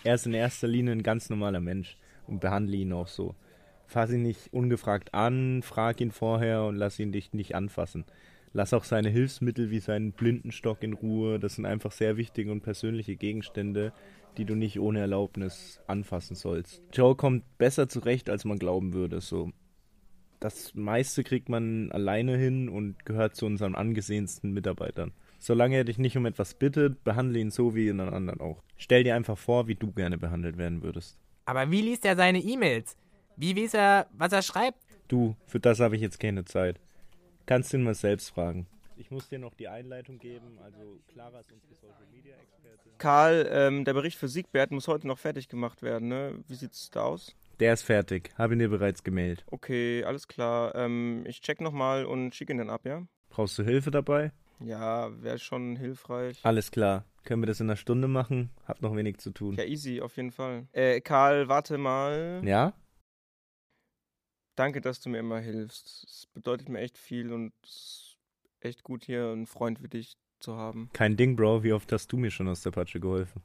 Er 0.03 0.15
ist 0.15 0.25
in 0.25 0.33
erster 0.33 0.67
Linie 0.67 0.93
ein 0.93 1.03
ganz 1.03 1.29
normaler 1.29 1.59
Mensch 1.59 1.95
und 2.25 2.41
behandle 2.41 2.77
ihn 2.77 2.91
auch 2.91 3.07
so. 3.07 3.35
Fass 3.85 4.09
ihn 4.09 4.23
nicht 4.23 4.51
ungefragt 4.51 5.13
an, 5.13 5.61
frag 5.61 6.01
ihn 6.01 6.11
vorher 6.11 6.63
und 6.63 6.75
lass 6.75 6.97
ihn 6.97 7.11
dich 7.11 7.33
nicht 7.33 7.53
anfassen. 7.53 8.05
Lass 8.53 8.73
auch 8.73 8.83
seine 8.83 9.09
Hilfsmittel 9.09 9.71
wie 9.71 9.79
seinen 9.79 10.11
Blindenstock 10.11 10.83
in 10.83 10.93
Ruhe. 10.93 11.39
Das 11.39 11.55
sind 11.55 11.65
einfach 11.65 11.91
sehr 11.91 12.17
wichtige 12.17 12.51
und 12.51 12.61
persönliche 12.61 13.15
Gegenstände, 13.15 13.93
die 14.37 14.45
du 14.45 14.55
nicht 14.55 14.79
ohne 14.79 14.99
Erlaubnis 14.99 15.81
anfassen 15.87 16.35
sollst. 16.35 16.81
Joe 16.93 17.15
kommt 17.15 17.57
besser 17.57 17.89
zurecht, 17.89 18.29
als 18.29 18.45
man 18.45 18.59
glauben 18.59 18.93
würde. 18.93 19.21
So, 19.21 19.51
das 20.39 20.75
meiste 20.75 21.23
kriegt 21.23 21.49
man 21.49 21.91
alleine 21.91 22.37
hin 22.37 22.69
und 22.69 23.05
gehört 23.05 23.35
zu 23.35 23.47
unseren 23.47 23.75
angesehensten 23.75 24.51
Mitarbeitern. 24.51 25.13
Solange 25.39 25.77
er 25.77 25.83
dich 25.83 25.97
nicht 25.97 26.15
um 26.15 26.25
etwas 26.25 26.53
bittet, 26.53 27.03
behandle 27.03 27.39
ihn 27.39 27.51
so 27.51 27.75
wie 27.75 27.83
jeden 27.83 27.99
anderen 27.99 28.39
auch. 28.39 28.63
Stell 28.77 29.03
dir 29.03 29.15
einfach 29.15 29.37
vor, 29.37 29.67
wie 29.67 29.75
du 29.75 29.91
gerne 29.91 30.17
behandelt 30.17 30.57
werden 30.57 30.83
würdest. 30.83 31.17
Aber 31.45 31.69
wie 31.71 31.81
liest 31.81 32.05
er 32.05 32.15
seine 32.15 32.39
E-Mails? 32.39 32.95
Wie 33.35 33.57
weiß 33.57 33.73
er, 33.73 34.07
was 34.13 34.31
er 34.31 34.41
schreibt? 34.41 34.77
Du, 35.07 35.35
für 35.47 35.59
das 35.59 35.79
habe 35.79 35.95
ich 35.95 36.01
jetzt 36.01 36.19
keine 36.19 36.45
Zeit. 36.45 36.79
Kannst 37.45 37.73
du 37.73 37.77
ihn 37.77 37.83
mal 37.83 37.93
selbst 37.93 38.29
fragen. 38.29 38.67
Ich 38.95 39.11
muss 39.11 39.27
dir 39.27 39.39
noch 39.39 39.53
die 39.55 39.67
Einleitung 39.67 40.19
geben, 40.19 40.59
also 40.63 40.99
Clara 41.07 41.39
ist 41.39 41.51
unsere 41.51 41.73
Social 41.73 42.05
Media 42.13 42.35
Expertin. 42.35 42.91
Karl, 42.99 43.49
ähm, 43.51 43.85
der 43.85 43.93
Bericht 43.93 44.17
für 44.17 44.27
Siegbert 44.27 44.71
muss 44.71 44.87
heute 44.87 45.07
noch 45.07 45.17
fertig 45.17 45.49
gemacht 45.49 45.81
werden, 45.81 46.09
ne? 46.09 46.39
Wie 46.47 46.55
sieht's 46.55 46.89
da 46.91 47.03
aus? 47.03 47.35
Der 47.59 47.73
ist 47.73 47.83
fertig, 47.83 48.31
habe 48.37 48.53
ihn 48.53 48.59
dir 48.59 48.69
bereits 48.69 49.03
gemeldet. 49.03 49.43
Okay, 49.49 50.03
alles 50.03 50.27
klar. 50.27 50.75
Ähm, 50.75 51.23
ich 51.27 51.41
check 51.41 51.59
nochmal 51.59 52.05
und 52.05 52.35
schicke 52.35 52.53
ihn 52.53 52.59
dann 52.59 52.69
ab, 52.69 52.85
ja? 52.85 53.03
Brauchst 53.29 53.57
du 53.57 53.63
Hilfe 53.63 53.89
dabei? 53.89 54.31
Ja, 54.59 55.09
wäre 55.21 55.39
schon 55.39 55.75
hilfreich. 55.75 56.39
Alles 56.43 56.71
klar. 56.71 57.05
Können 57.23 57.41
wir 57.41 57.47
das 57.47 57.59
in 57.59 57.67
einer 57.67 57.77
Stunde 57.77 58.07
machen? 58.07 58.51
Hab 58.67 58.81
noch 58.81 58.95
wenig 58.95 59.17
zu 59.17 59.31
tun. 59.31 59.55
Ja, 59.55 59.63
easy, 59.63 60.01
auf 60.01 60.15
jeden 60.17 60.31
Fall. 60.31 60.67
Äh, 60.71 61.01
Karl, 61.01 61.47
warte 61.47 61.77
mal. 61.77 62.41
Ja? 62.43 62.73
Danke, 64.55 64.81
dass 64.81 64.99
du 64.99 65.09
mir 65.09 65.17
immer 65.17 65.39
hilfst. 65.39 66.03
Es 66.07 66.27
bedeutet 66.27 66.69
mir 66.69 66.79
echt 66.79 66.99
viel 66.99 67.33
und 67.33 67.53
es 67.63 67.69
ist 67.69 68.17
echt 68.59 68.83
gut, 68.83 69.03
hier 69.03 69.31
einen 69.31 69.47
Freund 69.47 69.81
wie 69.81 69.87
dich 69.87 70.15
zu 70.39 70.55
haben. 70.55 70.91
Kein 70.93 71.17
Ding, 71.17 71.35
Bro. 71.35 71.63
Wie 71.63 71.73
oft 71.73 71.91
hast 71.91 72.11
du 72.11 72.17
mir 72.17 72.29
schon 72.29 72.47
aus 72.47 72.61
der 72.61 72.69
Patsche 72.69 72.99
geholfen? 72.99 73.41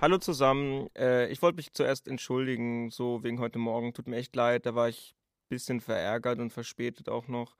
Hallo 0.00 0.16
zusammen. 0.16 0.88
Äh, 0.96 1.28
ich 1.28 1.42
wollte 1.42 1.56
mich 1.56 1.74
zuerst 1.74 2.08
entschuldigen, 2.08 2.90
so 2.90 3.22
wegen 3.22 3.40
heute 3.40 3.58
Morgen. 3.58 3.92
Tut 3.92 4.08
mir 4.08 4.16
echt 4.16 4.34
leid, 4.34 4.64
da 4.64 4.74
war 4.74 4.88
ich 4.88 5.14
ein 5.14 5.48
bisschen 5.50 5.80
verärgert 5.82 6.38
und 6.38 6.50
verspätet 6.50 7.10
auch 7.10 7.28
noch. 7.28 7.56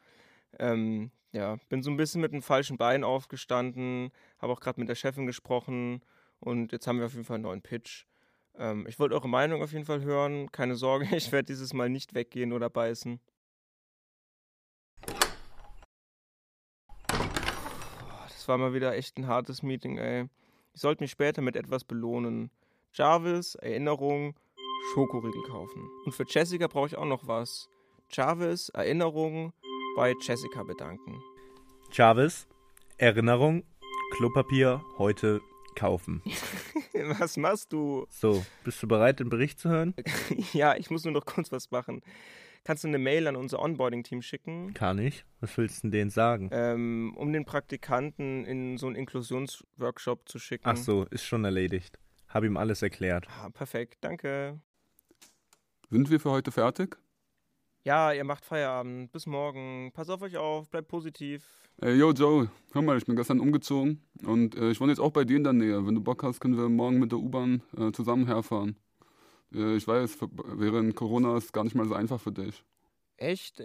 Ähm, 0.58 1.10
ja, 1.32 1.58
bin 1.68 1.82
so 1.82 1.90
ein 1.90 1.98
bisschen 1.98 2.22
mit 2.22 2.32
dem 2.32 2.42
falschen 2.42 2.78
Bein 2.78 3.04
aufgestanden, 3.04 4.12
habe 4.38 4.52
auch 4.52 4.60
gerade 4.60 4.80
mit 4.80 4.88
der 4.88 4.94
Chefin 4.94 5.26
gesprochen 5.26 6.00
und 6.40 6.72
jetzt 6.72 6.86
haben 6.86 7.00
wir 7.00 7.06
auf 7.06 7.12
jeden 7.12 7.24
Fall 7.24 7.36
einen 7.36 7.44
neuen 7.44 7.62
Pitch. 7.62 8.06
Ähm, 8.58 8.86
ich 8.88 8.98
wollte 8.98 9.14
eure 9.14 9.28
Meinung 9.28 9.62
auf 9.62 9.72
jeden 9.72 9.84
Fall 9.84 10.02
hören. 10.02 10.50
Keine 10.52 10.76
Sorge, 10.76 11.06
ich 11.16 11.32
werde 11.32 11.46
dieses 11.46 11.72
Mal 11.72 11.88
nicht 11.88 12.14
weggehen 12.14 12.52
oder 12.52 12.70
beißen. 12.70 13.20
Das 17.08 18.48
war 18.48 18.58
mal 18.58 18.74
wieder 18.74 18.94
echt 18.94 19.18
ein 19.18 19.26
hartes 19.26 19.62
Meeting, 19.62 19.96
ey. 19.98 20.28
Ich 20.74 20.80
sollte 20.80 21.02
mich 21.02 21.10
später 21.10 21.40
mit 21.40 21.56
etwas 21.56 21.84
belohnen. 21.84 22.50
Jarvis, 22.92 23.54
Erinnerung, 23.54 24.34
Schokoriegel 24.92 25.42
kaufen. 25.44 25.88
Und 26.04 26.12
für 26.12 26.26
Jessica 26.28 26.66
brauche 26.66 26.88
ich 26.88 26.96
auch 26.96 27.06
noch 27.06 27.26
was. 27.26 27.68
Jarvis, 28.10 28.68
Erinnerung, 28.68 29.52
bei 29.96 30.14
Jessica 30.20 30.62
bedanken. 30.62 31.22
Jarvis, 31.90 32.46
Erinnerung, 32.98 33.64
Klopapier 34.12 34.82
heute 34.98 35.40
kaufen. 35.74 36.22
was 37.18 37.36
machst 37.36 37.72
du? 37.72 38.06
So, 38.10 38.44
bist 38.64 38.82
du 38.82 38.88
bereit, 38.88 39.20
den 39.20 39.28
Bericht 39.28 39.58
zu 39.58 39.68
hören? 39.68 39.94
ja, 40.52 40.76
ich 40.76 40.90
muss 40.90 41.04
nur 41.04 41.12
noch 41.12 41.24
kurz 41.24 41.52
was 41.52 41.70
machen. 41.70 42.02
Kannst 42.64 42.82
du 42.82 42.88
eine 42.88 42.98
Mail 42.98 43.26
an 43.26 43.36
unser 43.36 43.60
Onboarding-Team 43.60 44.22
schicken? 44.22 44.72
Kann 44.72 44.98
ich. 44.98 45.26
Was 45.40 45.56
willst 45.58 45.78
du 45.78 45.80
denn 45.82 45.90
denen 45.90 46.10
sagen? 46.10 46.48
Ähm, 46.50 47.12
um 47.16 47.30
den 47.30 47.44
Praktikanten 47.44 48.46
in 48.46 48.78
so 48.78 48.86
einen 48.86 48.96
Inklusionsworkshop 48.96 50.26
zu 50.26 50.38
schicken. 50.38 50.64
Ach 50.66 50.76
so, 50.76 51.04
ist 51.10 51.24
schon 51.24 51.44
erledigt. 51.44 51.98
Hab 52.28 52.42
ihm 52.42 52.56
alles 52.56 52.80
erklärt. 52.80 53.28
Ah, 53.28 53.50
perfekt, 53.50 53.98
danke. 54.00 54.60
Sind 55.90 56.10
wir 56.10 56.18
für 56.18 56.30
heute 56.30 56.50
fertig? 56.50 56.96
Ja, 57.84 58.12
ihr 58.12 58.24
macht 58.24 58.46
Feierabend. 58.46 59.12
Bis 59.12 59.26
morgen. 59.26 59.92
Pass 59.92 60.08
auf 60.08 60.22
euch 60.22 60.38
auf, 60.38 60.70
bleibt 60.70 60.88
positiv. 60.88 61.46
Ey, 61.82 61.96
yo, 61.96 62.12
Joe, 62.12 62.48
hör 62.72 62.80
mal, 62.82 62.96
ich 62.96 63.04
bin 63.04 63.14
gestern 63.14 63.40
umgezogen 63.40 64.00
und 64.24 64.56
äh, 64.56 64.70
ich 64.70 64.80
wohne 64.80 64.92
jetzt 64.92 65.00
auch 65.00 65.10
bei 65.10 65.24
dir 65.24 65.36
in 65.36 65.44
der 65.44 65.52
Nähe. 65.52 65.86
Wenn 65.86 65.94
du 65.94 66.00
Bock 66.00 66.22
hast, 66.22 66.40
können 66.40 66.56
wir 66.56 66.68
morgen 66.70 66.98
mit 66.98 67.12
der 67.12 67.18
U-Bahn 67.18 67.62
äh, 67.76 67.92
zusammen 67.92 68.26
herfahren. 68.26 68.76
Äh, 69.52 69.76
ich 69.76 69.86
weiß, 69.86 70.16
während 70.54 70.96
Corona 70.96 71.36
ist 71.36 71.52
gar 71.52 71.64
nicht 71.64 71.74
mal 71.74 71.86
so 71.86 71.94
einfach 71.94 72.18
für 72.18 72.32
dich. 72.32 72.64
Echt? 73.18 73.62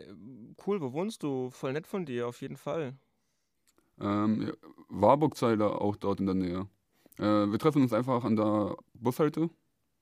Cool, 0.65 0.81
wo 0.81 0.91
wohnst 0.91 1.23
du? 1.23 1.49
Voll 1.51 1.71
nett 1.71 1.87
von 1.87 2.05
dir, 2.05 2.27
auf 2.27 2.41
jeden 2.41 2.57
Fall. 2.57 2.97
Ähm, 4.01 4.41
ja, 4.41 4.53
Warburg-Zeile 4.89 5.79
auch 5.79 5.95
dort 5.95 6.19
in 6.19 6.25
der 6.25 6.35
Nähe. 6.35 6.67
Äh, 7.19 7.49
wir 7.49 7.57
treffen 7.57 7.83
uns 7.83 7.93
einfach 7.93 8.25
an 8.25 8.35
der 8.35 8.75
Bushalte. 8.93 9.49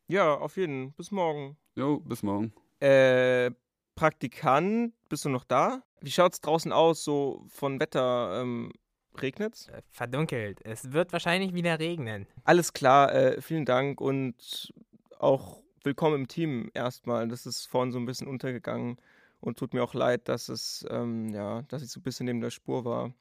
Ja, 0.07 0.33
auf 0.33 0.57
jeden. 0.57 0.93
Bis 0.93 1.11
morgen. 1.11 1.55
Jo, 1.75 1.99
bis 1.99 2.23
morgen. 2.23 2.51
Äh, 2.79 3.51
Praktikant, 3.97 4.93
bist 5.09 5.25
du 5.25 5.29
noch 5.29 5.43
da? 5.43 5.81
Wie 6.01 6.11
schaut's 6.11 6.39
draußen 6.39 6.71
aus, 6.71 7.03
so 7.03 7.43
von 7.47 7.79
Wetter? 7.79 8.41
Ähm, 8.43 8.71
regnet's? 9.19 9.69
Verdunkelt. 9.89 10.59
Es 10.63 10.91
wird 10.91 11.11
wahrscheinlich 11.13 11.55
wieder 11.55 11.79
regnen. 11.79 12.27
Alles 12.43 12.73
klar, 12.73 13.11
äh, 13.11 13.41
vielen 13.41 13.65
Dank 13.65 13.99
und 13.99 14.71
auch 15.17 15.63
willkommen 15.81 16.13
im 16.13 16.27
Team 16.27 16.69
erstmal. 16.75 17.27
Das 17.27 17.47
ist 17.47 17.65
vorhin 17.65 17.91
so 17.91 17.97
ein 17.97 18.05
bisschen 18.05 18.27
untergegangen 18.27 18.97
und 19.39 19.57
tut 19.57 19.73
mir 19.73 19.83
auch 19.83 19.95
leid, 19.95 20.29
dass 20.29 20.47
es, 20.47 20.85
ähm, 20.91 21.29
ja, 21.29 21.63
dass 21.63 21.81
ich 21.81 21.89
so 21.89 21.99
ein 21.99 22.03
bisschen 22.03 22.27
neben 22.27 22.41
der 22.41 22.51
Spur 22.51 22.85
war. 22.85 23.15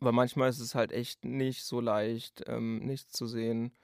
Aber 0.00 0.12
manchmal 0.12 0.48
ist 0.48 0.60
es 0.60 0.74
halt 0.74 0.92
echt 0.92 1.26
nicht 1.26 1.64
so 1.64 1.78
leicht, 1.78 2.44
ähm, 2.46 2.78
nichts 2.78 3.12
zu 3.12 3.26
sehen 3.26 3.74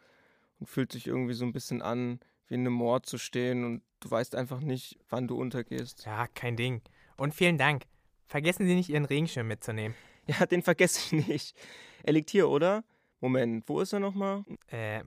und 0.60 0.66
fühlt 0.66 0.92
sich 0.92 1.08
irgendwie 1.08 1.34
so 1.34 1.44
ein 1.44 1.52
bisschen 1.52 1.82
an, 1.82 2.20
wie 2.48 2.54
in 2.54 2.60
einem 2.60 2.72
Mord 2.72 3.06
zu 3.06 3.18
stehen 3.18 3.64
und 3.64 3.82
du 4.00 4.10
weißt 4.10 4.34
einfach 4.34 4.60
nicht, 4.60 4.98
wann 5.08 5.28
du 5.28 5.36
untergehst. 5.36 6.04
Ja, 6.06 6.26
kein 6.28 6.56
Ding. 6.56 6.82
Und 7.16 7.34
vielen 7.34 7.58
Dank. 7.58 7.84
Vergessen 8.26 8.66
Sie 8.66 8.74
nicht, 8.74 8.88
Ihren 8.88 9.04
Regenschirm 9.04 9.48
mitzunehmen. 9.48 9.96
Ja, 10.28 10.44
den 10.44 10.62
vergesse 10.62 10.98
ich 10.98 11.28
nicht. 11.28 11.56
Er 12.02 12.12
liegt 12.12 12.30
hier, 12.30 12.48
oder? 12.48 12.82
Moment, 13.20 13.62
wo 13.68 13.80
ist 13.80 13.92
er 13.92 14.00
nochmal? 14.00 14.42
Äh, 14.66 15.04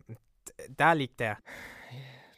da 0.78 0.94
liegt 0.94 1.20
er. 1.20 1.40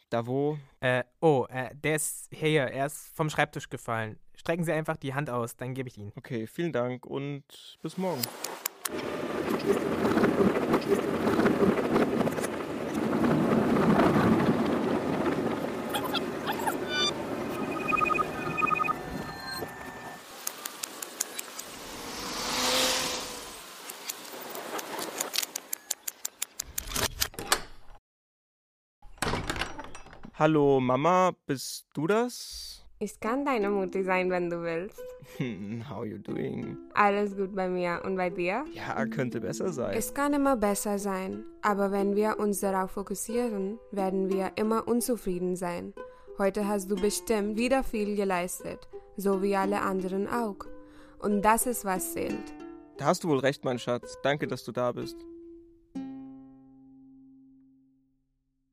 Da 0.10 0.26
wo? 0.26 0.58
Äh, 0.80 1.04
oh, 1.22 1.46
äh, 1.50 1.70
der 1.76 1.96
ist 1.96 2.28
hier, 2.34 2.64
er 2.64 2.88
ist 2.88 3.16
vom 3.16 3.30
Schreibtisch 3.30 3.70
gefallen. 3.70 4.18
Strecken 4.36 4.64
Sie 4.64 4.72
einfach 4.72 4.98
die 4.98 5.14
Hand 5.14 5.30
aus, 5.30 5.56
dann 5.56 5.76
gebe 5.76 5.90
ich 5.90 5.98
ihn. 6.00 6.12
Okay, 6.18 6.48
vielen 6.48 6.74
Dank 6.74 7.06
und 7.06 7.44
bis 7.84 7.98
morgen. 8.00 8.22
Hallo 30.34 30.80
Mama, 30.80 31.34
bist 31.46 31.88
du 31.94 32.08
das? 32.08 32.86
Ich 33.00 33.20
kann 33.20 33.44
deine 33.44 33.70
Mutti 33.70 34.02
sein, 34.02 34.30
wenn 34.30 34.50
du 34.50 34.62
willst. 34.64 35.02
Hm, 35.38 35.84
how 35.90 36.06
you 36.06 36.18
doing? 36.20 36.78
Alles 36.94 37.36
gut 37.36 37.54
bei 37.54 37.68
mir 37.68 38.02
und 38.06 38.16
bei 38.16 38.30
dir? 38.30 38.64
Ja, 38.74 39.06
könnte 39.08 39.42
besser 39.42 39.74
sein. 39.74 39.94
Es 39.98 40.14
kann 40.14 40.34
immer 40.34 40.56
besser 40.56 41.00
sein, 41.00 41.44
aber 41.62 41.92
wenn 41.92 42.16
wir 42.16 42.40
uns 42.40 42.62
darauf 42.62 42.92
fokussieren, 42.92 43.78
werden 43.92 44.30
wir 44.30 44.54
immer 44.56 44.88
unzufrieden 44.88 45.58
sein. 45.58 45.94
Heute 46.38 46.66
hast 46.66 46.90
du 46.90 46.96
bestimmt 46.96 47.58
wieder 47.58 47.84
viel 47.84 48.16
geleistet, 48.16 48.88
so 49.18 49.42
wie 49.44 49.56
alle 49.56 49.82
anderen 49.82 50.28
auch. 50.30 50.66
Und 51.20 51.42
das 51.42 51.68
ist, 51.68 51.84
was 51.84 52.14
zählt. 52.14 52.54
Da 52.98 53.06
hast 53.06 53.24
du 53.24 53.28
wohl 53.28 53.40
recht, 53.40 53.66
mein 53.66 53.80
Schatz. 53.80 54.18
Danke, 54.24 54.48
dass 54.48 54.64
du 54.64 54.72
da 54.72 54.92
bist. 54.94 55.18